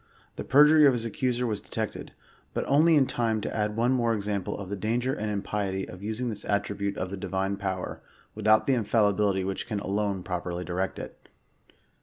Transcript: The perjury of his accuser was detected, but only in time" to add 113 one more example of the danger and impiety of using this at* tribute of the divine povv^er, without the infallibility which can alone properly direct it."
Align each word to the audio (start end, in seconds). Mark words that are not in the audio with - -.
The 0.35 0.43
perjury 0.43 0.87
of 0.87 0.93
his 0.93 1.05
accuser 1.05 1.45
was 1.45 1.61
detected, 1.61 2.11
but 2.55 2.65
only 2.65 2.95
in 2.95 3.05
time" 3.05 3.39
to 3.41 3.55
add 3.55 3.75
113 3.75 3.77
one 3.77 3.91
more 3.91 4.15
example 4.15 4.57
of 4.57 4.67
the 4.67 4.75
danger 4.75 5.13
and 5.13 5.29
impiety 5.29 5.87
of 5.87 6.01
using 6.01 6.29
this 6.29 6.43
at* 6.45 6.63
tribute 6.63 6.97
of 6.97 7.11
the 7.11 7.17
divine 7.17 7.55
povv^er, 7.55 7.99
without 8.33 8.65
the 8.65 8.73
infallibility 8.73 9.43
which 9.43 9.67
can 9.67 9.79
alone 9.79 10.23
properly 10.23 10.63
direct 10.65 10.97
it." 10.97 11.29